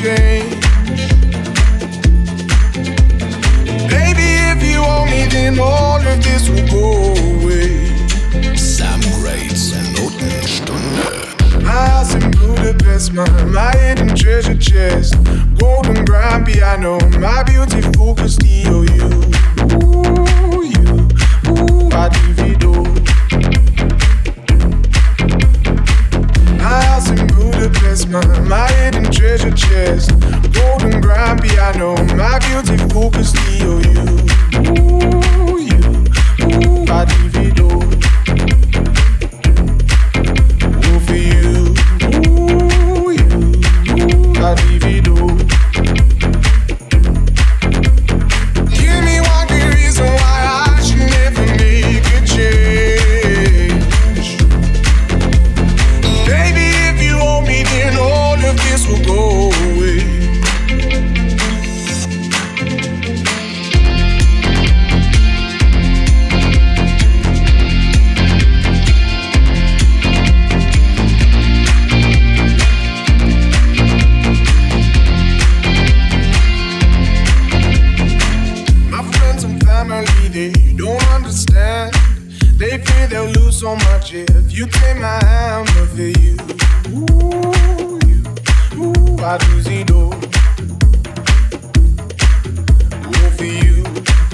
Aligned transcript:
change. 0.00 0.64
Baby, 3.92 4.28
if 4.48 4.62
you 4.62 4.80
me, 5.04 5.26
then 5.28 5.58
all 5.60 6.00
of 6.00 6.24
this 6.24 6.48
will 6.48 6.66
go 6.68 7.12
away. 7.34 7.90
In 12.14 12.30
Budapest, 12.30 13.12
treasure 14.16 14.56
chest. 14.56 15.14
Golden 15.58 16.04
grand 16.06 16.46
piano, 16.46 16.98
my 17.18 17.42
beautiful 17.42 18.14
Castillo, 18.14 18.82
you. 18.82 19.39
my 28.10 28.66
hidden 28.72 29.04
treasure 29.12 29.52
chest, 29.52 30.10
golden 30.52 31.00
grand 31.00 31.42
piano, 31.42 31.94
my 32.16 32.40
you, 33.60 33.80
you, 36.38 37.29
it, 80.36 80.60
you 80.60 80.76
don't 80.76 81.02
understand. 81.12 81.94
They 82.56 82.78
fear 82.78 83.06
they'll 83.08 83.30
lose 83.30 83.58
so 83.60 83.74
much 83.74 84.12
if 84.12 84.52
you 84.52 84.66
take 84.66 84.98
my 84.98 85.18
hand 85.24 85.68
over 85.78 86.08
you. 86.08 86.36
Ooh, 86.90 87.98
you, 88.06 88.22
ooh, 88.82 89.24
I 89.24 89.38
do 89.38 89.62
see 89.62 89.84
do. 89.84 90.10
for 93.36 93.44
you, 93.44 93.84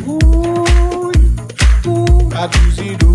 ooh, 0.09 1.13
you, 1.15 1.91
ooh, 1.91 2.31
I 2.35 2.49
do 2.51 2.71
see 2.73 2.97
do. 2.97 3.06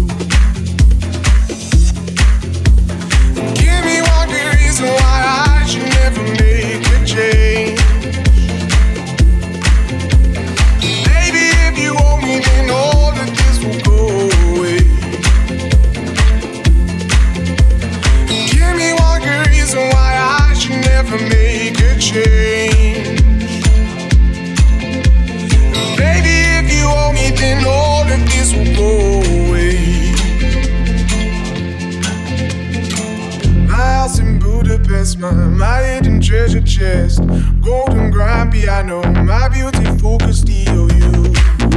my, 35.22 35.32
my 35.32 35.84
hidden 35.84 36.20
treasure 36.20 36.62
chest, 36.62 37.20
golden 37.62 38.10
grand 38.10 38.52
piano, 38.52 39.04
my 39.24 39.48
beauty 39.50 39.80
beautiful 39.80 40.18
Castillo, 40.18 40.88
you, 40.90 41.12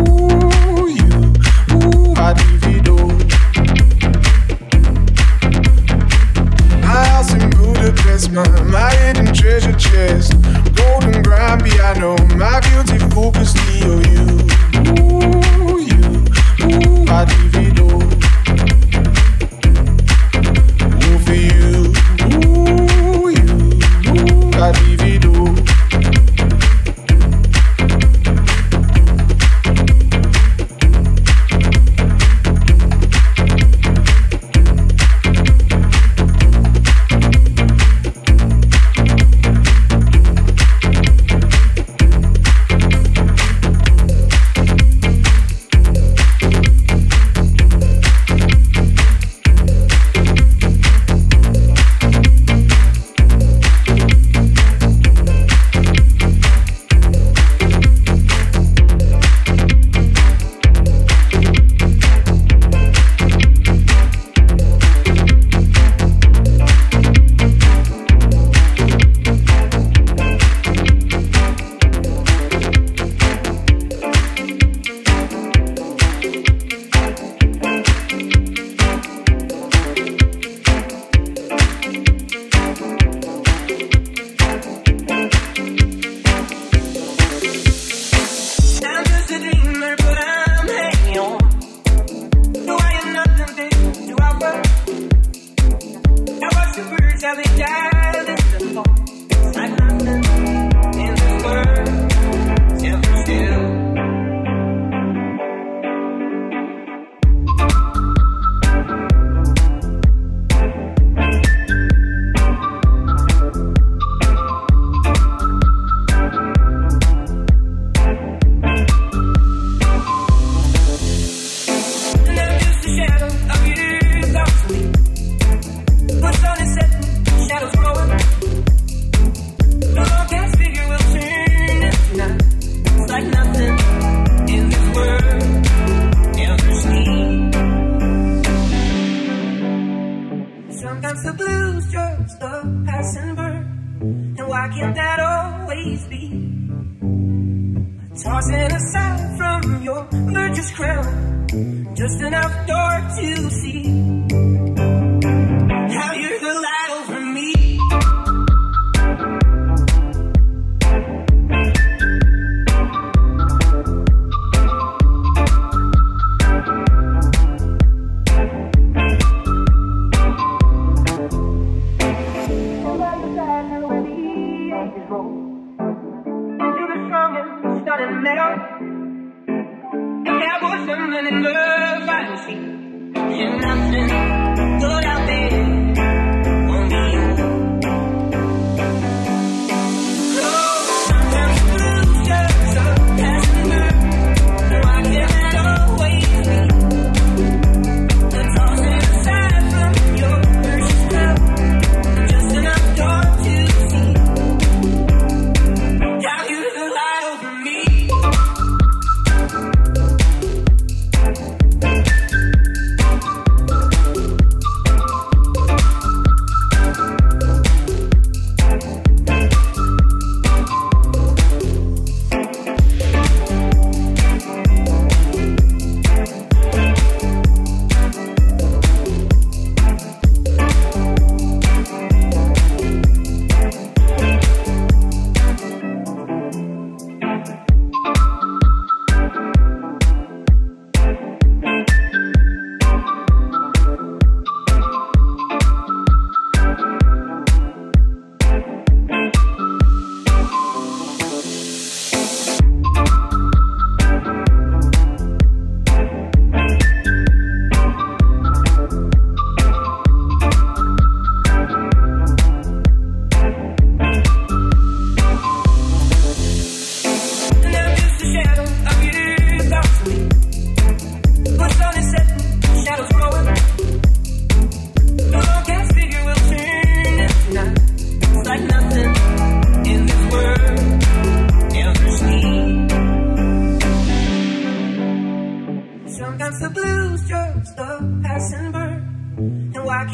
ooh, 0.01 0.89
you, 0.89 1.11
ooh, 1.77 2.15
I 2.17 2.33
divido. 2.33 2.97
My 6.81 7.05
house 7.05 7.35
in 7.35 7.51
Budapest, 7.51 8.33
my, 8.33 8.49
my 8.63 8.91
hidden 8.97 9.35
treasure 9.35 9.75
chest, 9.75 10.34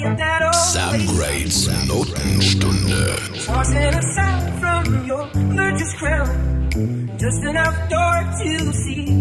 Sam 0.01 1.07
Grades 1.09 1.69
Notenstunde. 1.87 3.45
Tossing 3.45 3.95
aside 3.95 4.59
from 4.59 5.05
your 5.05 5.29
religious 5.35 5.93
crown, 5.99 7.11
just 7.19 7.45
enough 7.45 7.77
dark 7.91 8.27
to 8.43 8.73
see. 8.73 9.20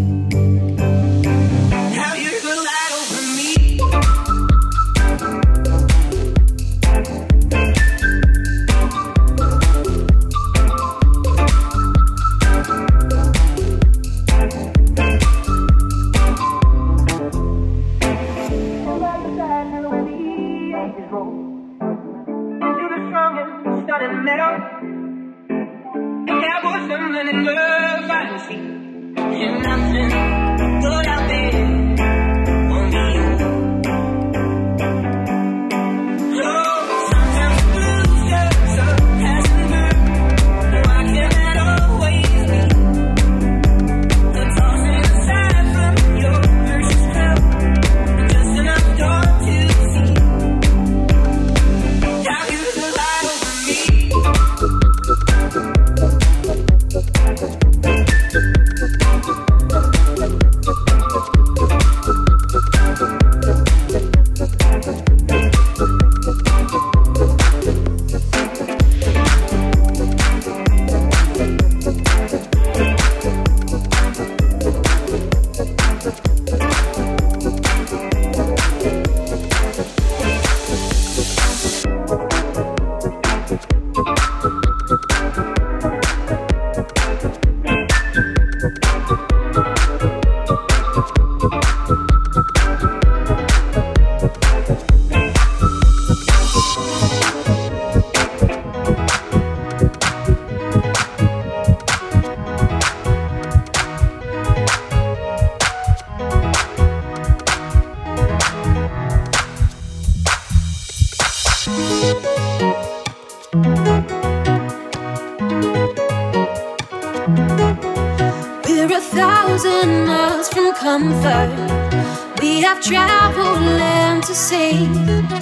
traveled 122.82 123.62
land 123.62 124.24
to 124.24 124.34
see. 124.34 125.39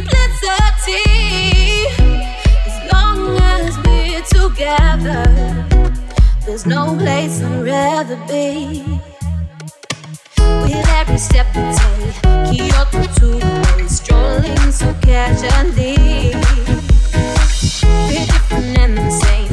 simplicity. 0.00 1.02
As 2.66 2.92
long 2.92 3.36
as 3.40 3.76
we're 3.84 4.22
together, 4.22 5.24
there's 6.46 6.66
no 6.66 6.96
place 6.96 7.42
I'd 7.42 7.64
rather 7.64 8.16
be. 8.28 8.84
With 10.62 10.88
every 11.00 11.18
step 11.18 11.46
we 11.56 11.62
take, 11.80 12.16
Kyoto 12.48 13.02
to 13.18 13.88
strolling 13.88 14.72
so 14.72 14.94
casually. 15.02 16.34
We're 18.08 18.26
different 18.26 18.78
and 18.78 18.98
the 18.98 19.10
same. 19.10 19.47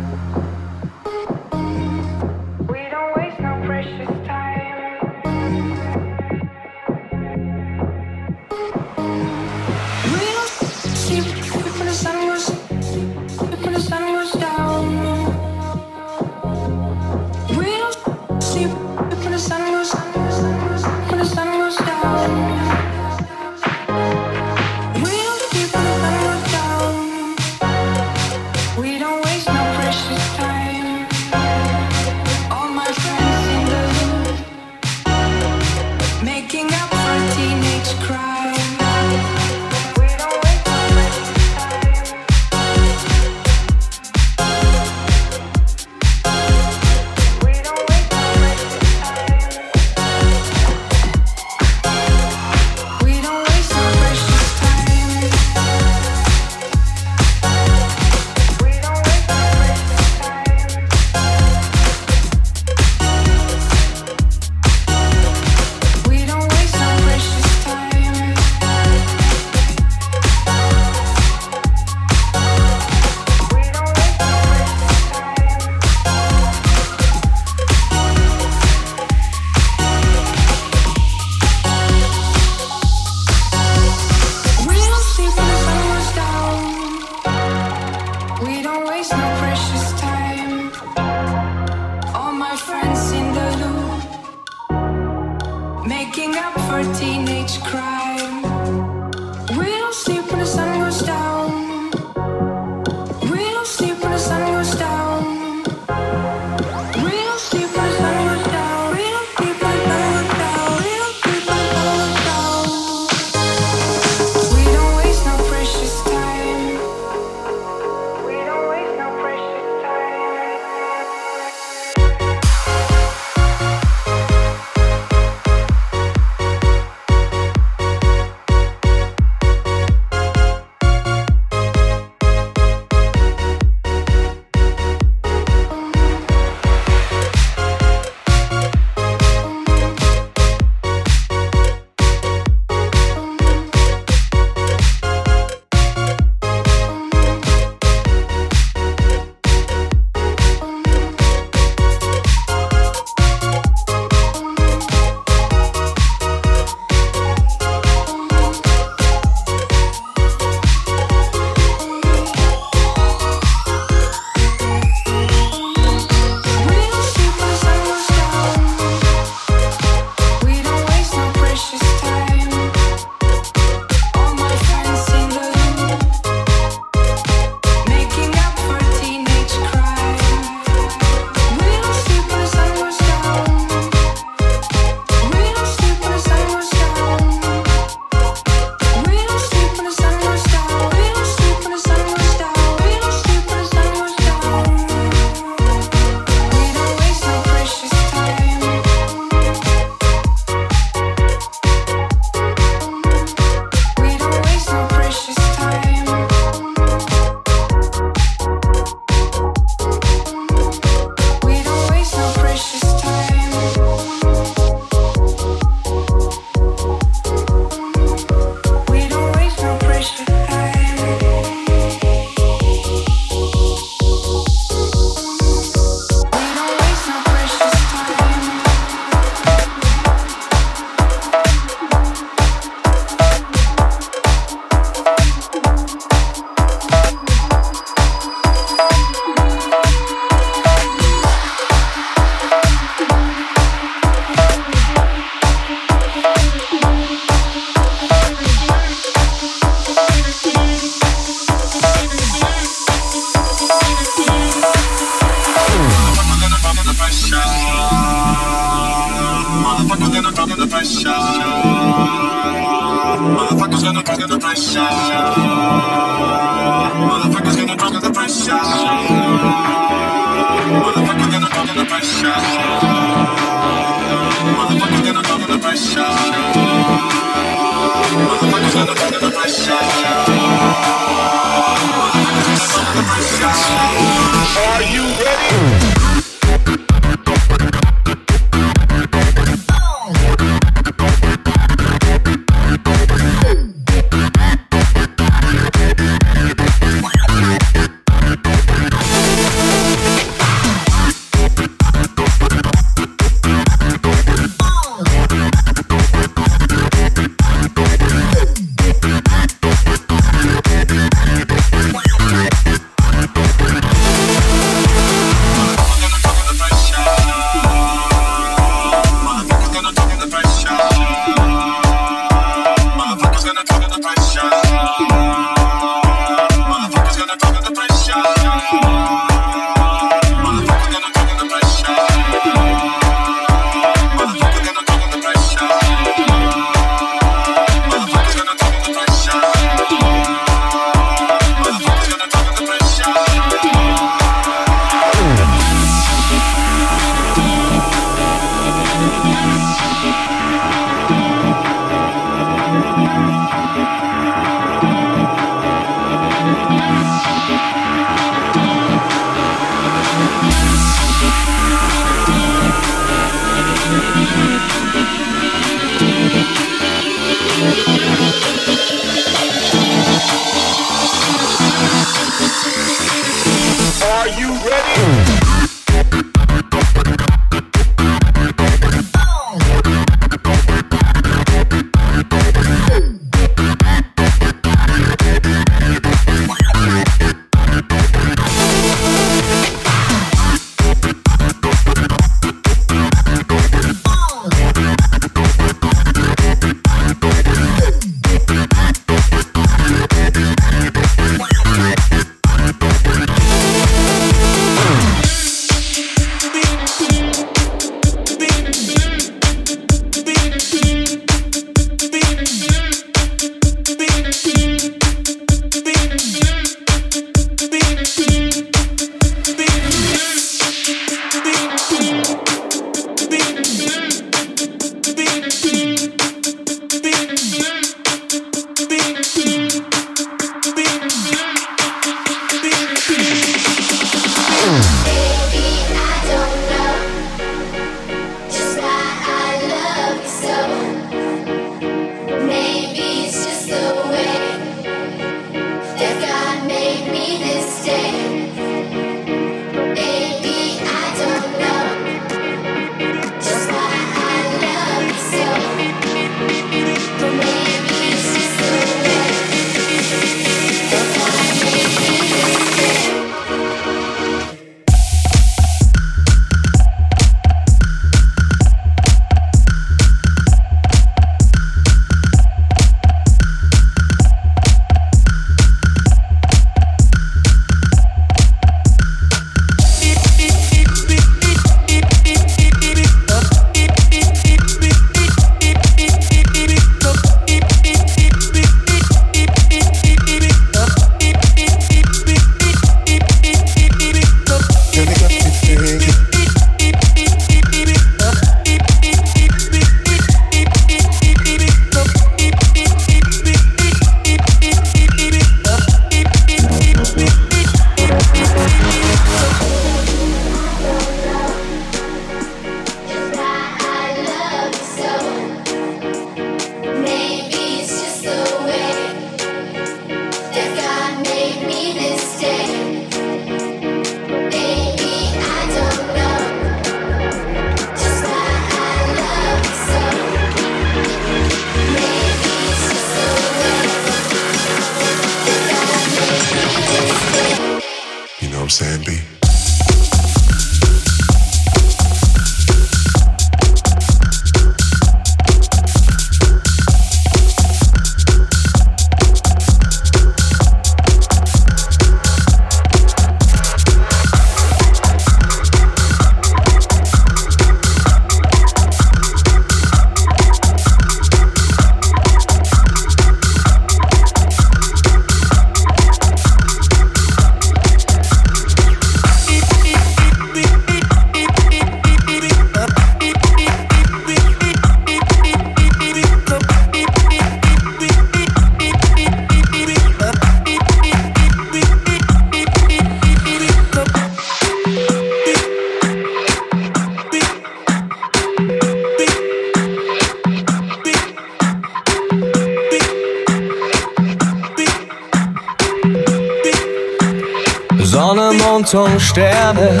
Und 598.94 599.20
Sterne 599.20 600.00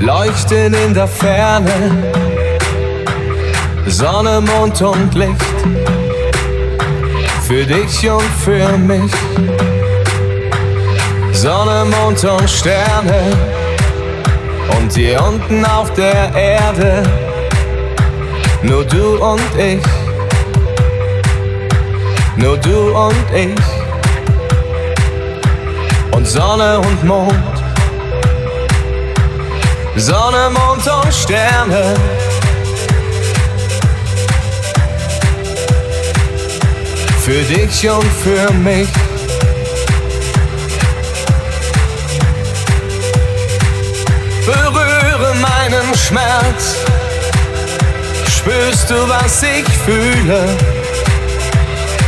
leuchten 0.00 0.74
in 0.74 0.94
der 0.94 1.06
Ferne. 1.06 1.70
Sonne, 3.86 4.40
Mond 4.40 4.80
und 4.82 5.14
Licht 5.14 5.56
für 7.46 7.64
dich 7.64 8.10
und 8.10 8.30
für 8.44 8.76
mich. 8.78 9.12
Sonne, 11.32 11.84
Mond 11.84 12.24
und 12.24 12.48
Sterne 12.48 13.36
und 14.76 14.92
hier 14.92 15.22
unten 15.22 15.64
auf 15.64 15.92
der 15.92 16.34
Erde 16.34 17.02
nur 18.62 18.84
du 18.84 19.16
und 19.22 19.40
ich. 19.56 19.82
Nur 22.36 22.56
du 22.58 22.96
und 22.96 23.24
ich. 23.34 23.67
Sonne 26.28 26.78
und 26.78 27.04
Mond. 27.04 27.32
Sonne, 29.96 30.50
Mond 30.50 30.86
und 30.86 31.14
Sterne. 31.14 31.94
Für 37.22 37.42
dich 37.44 37.88
und 37.88 38.04
für 38.22 38.52
mich. 38.52 38.88
Berühre 44.44 45.34
meinen 45.36 45.94
Schmerz. 45.96 46.76
Spürst 48.36 48.90
du, 48.90 49.08
was 49.08 49.42
ich 49.42 49.66
fühle? 49.86 50.46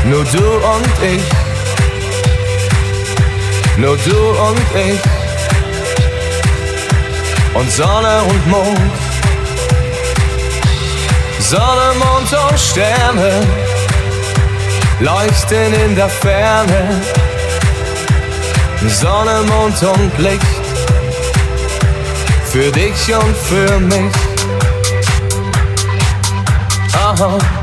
Nur 0.04 0.24
du 0.24 0.44
und 0.44 1.16
ich. 1.16 1.39
Nur 3.80 3.96
du 3.96 4.28
und 4.48 4.60
ich. 4.74 5.00
Und 7.54 7.72
Sonne 7.72 8.22
und 8.28 8.46
Mond. 8.46 8.78
Sonne, 11.38 11.94
Mond 11.98 12.30
und 12.50 12.60
Sterne 12.60 13.32
leuchten 15.00 15.72
in 15.86 15.96
der 15.96 16.10
Ferne. 16.10 17.00
Sonne, 18.86 19.40
Mond 19.48 19.82
und 19.82 20.18
Licht 20.18 20.46
für 22.52 22.70
dich 22.70 23.14
und 23.14 23.36
für 23.36 23.80
mich. 23.80 24.12
Aha. 26.92 27.59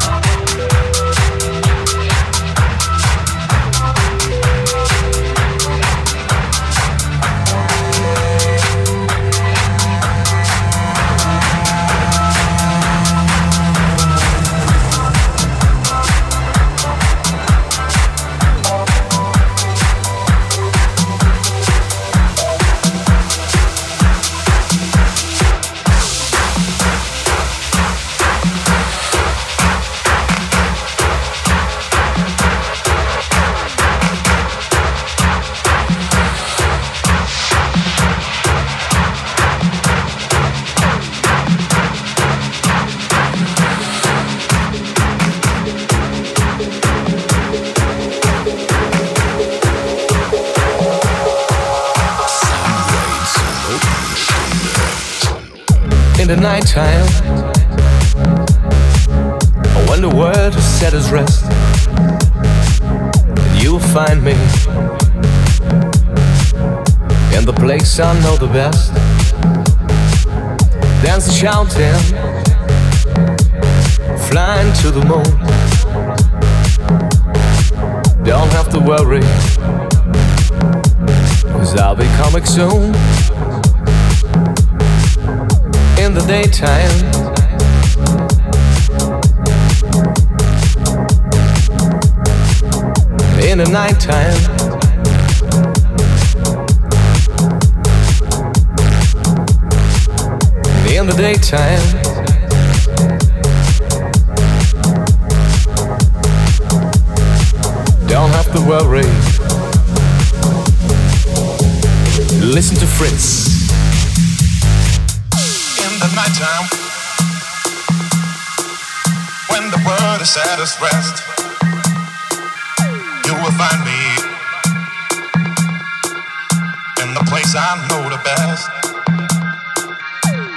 I 127.59 127.87
know 127.89 128.07
the 128.09 128.21
best. 128.23 128.69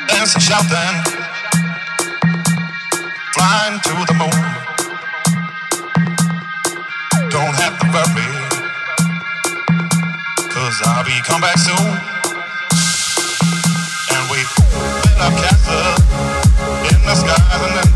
Dancing 0.08 0.40
shouting 0.40 0.96
flying 3.32 3.80
to 3.80 3.94
the 4.04 4.14
moon. 4.20 4.40
Don't 7.30 7.54
have 7.56 7.78
to 7.80 7.86
worry 7.94 8.40
cause 10.50 10.80
I'll 10.84 11.04
be 11.04 11.16
come 11.24 11.40
back 11.40 11.56
soon. 11.56 11.88
And 14.12 14.24
we 14.30 14.40
up 15.24 15.32
castles 15.40 16.04
in 16.92 17.00
the 17.06 17.14
skies 17.14 17.80
and 17.80 17.89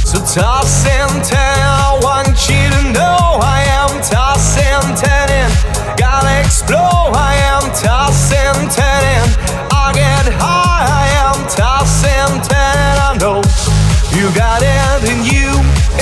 So 0.05 0.19
toss 0.19 0.85
and 0.85 1.23
turn, 1.23 1.37
I 1.37 1.99
want 2.01 2.49
you 2.49 2.69
to 2.69 2.83
know 2.93 3.39
I 3.41 3.63
am 3.77 4.01
tossing, 4.01 4.95
turning, 4.97 5.51
gotta 5.97 6.39
explode. 6.41 7.13
I 7.13 7.35
am 7.53 7.63
tossing, 7.73 8.69
turning, 8.73 9.29
I 9.71 9.91
get 9.93 10.33
high. 10.33 10.85
I 10.89 11.07
am 11.29 11.39
tossing, 11.47 12.41
turning. 12.49 12.97
I 12.97 13.17
know 13.19 13.41
you 14.17 14.33
got 14.35 14.61
it 14.61 15.09
in 15.11 15.19
you 15.25 15.49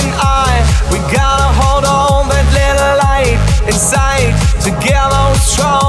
and 0.00 0.10
I. 0.16 0.64
We 0.90 0.98
gotta 1.12 1.48
hold 1.60 1.84
on 1.84 2.28
that 2.28 2.48
little 2.56 2.96
light 3.04 3.38
inside. 3.68 4.32
Together 4.62 5.34
strong, 5.40 5.87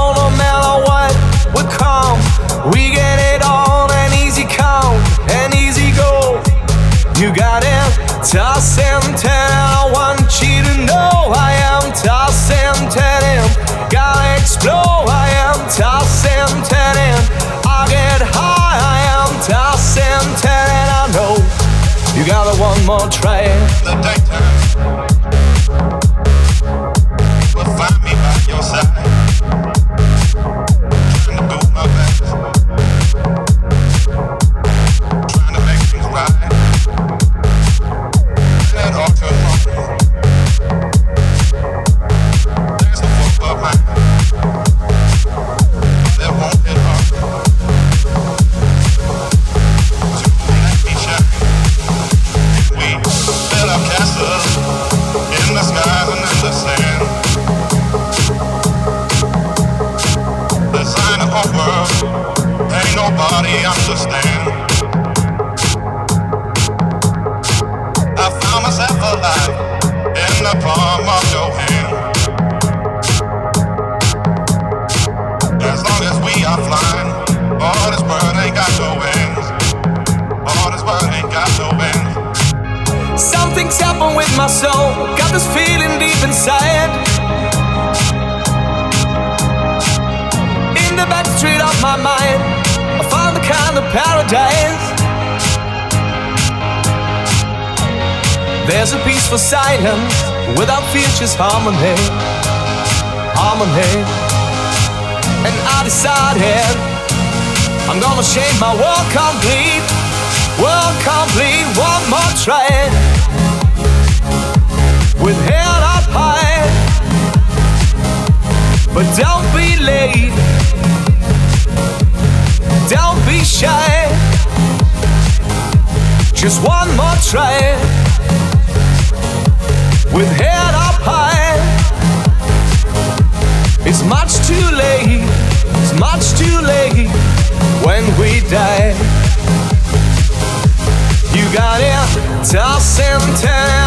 toss 142.50 142.98
and 142.98 143.36
turn. 143.36 143.79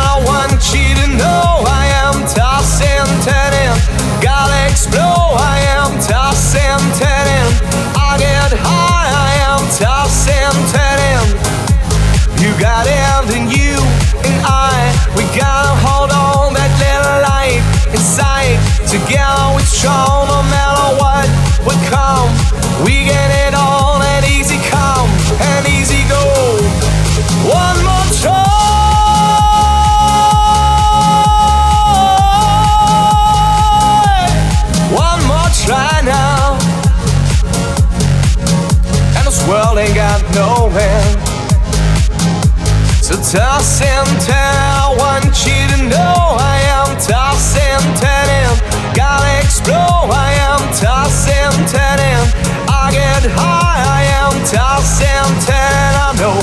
Tossing, 43.34 43.90
turning, 44.22 44.62
I 44.78 44.94
want 44.96 45.26
you 45.44 45.66
to 45.74 45.90
know 45.90 46.38
I 46.38 46.62
am 46.78 46.96
tossing, 47.02 47.82
turning. 47.98 48.94
Gotta 48.94 49.40
explore, 49.42 50.06
I 50.14 50.38
am 50.38 50.62
tossing, 50.78 51.50
turning. 51.66 52.30
I 52.70 52.92
get 52.92 53.26
high, 53.34 53.82
I 53.90 54.04
am 54.22 54.34
tossing, 54.46 55.34
turning. 55.50 55.96
I 55.98 56.14
know 56.22 56.38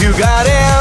you 0.00 0.16
got 0.16 0.46
it. 0.46 0.71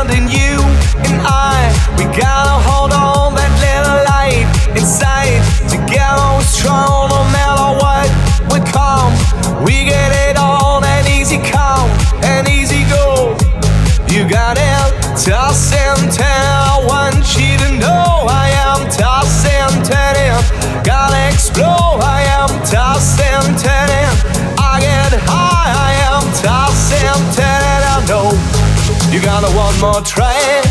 more 29.82 30.01
try. 30.01 30.61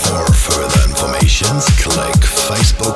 For 0.00 0.32
further 0.32 0.88
information, 0.88 1.60
click 1.76 2.22
Facebook. 2.48 2.91